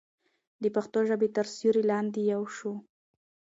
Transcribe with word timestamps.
د 0.61 0.63
پښتو 0.75 0.99
ژبې 1.09 1.27
تر 1.35 1.45
سیوري 1.57 1.83
لاندې 1.91 2.21
یو 2.33 2.43
شو. 2.57 2.73